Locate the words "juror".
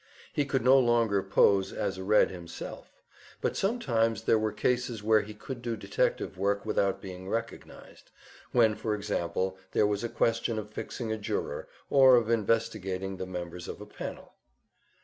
11.19-11.67